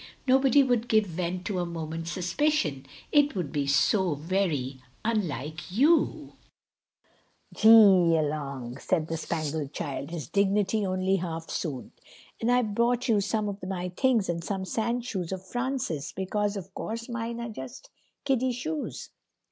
Nobody 0.27 0.63
would 0.63 0.87
give 0.87 1.05
vent 1.05 1.45
to 1.45 1.59
a 1.59 1.65
moment's 1.67 2.09
suspicion. 2.09 2.87
It 3.11 3.35
would 3.35 3.51
be 3.51 3.67
so 3.67 4.15
very 4.15 4.81
unlike 5.05 5.69
you." 5.71 6.33
"G'a 7.53 8.27
long—" 8.27 8.77
said 8.79 9.07
the 9.09 9.15
Spangled 9.15 9.73
Child, 9.73 10.09
his 10.09 10.27
dignity 10.27 10.83
only 10.87 11.17
half 11.17 11.51
soothed. 11.51 12.01
"And 12.41 12.51
I've 12.51 12.73
brought 12.73 13.07
you 13.07 13.21
some 13.21 13.47
of 13.47 13.61
my 13.61 13.89
things 13.89 14.27
and 14.27 14.43
some 14.43 14.63
sandshoes 14.65 15.31
of 15.31 15.45
France's, 15.45 16.13
because, 16.15 16.57
of 16.57 16.73
course, 16.73 17.07
mine 17.07 17.39
are 17.39 17.49
just 17.49 17.91
kiddy 18.25 18.51
shoes." 18.51 19.11